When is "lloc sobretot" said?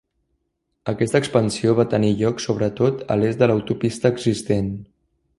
2.21-3.03